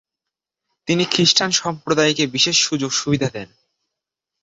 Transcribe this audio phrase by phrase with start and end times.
[0.87, 3.49] তিনি খ্রিস্টান সম্প্রদায়কে বিশেষ সুযোগ সুবিধা দেন।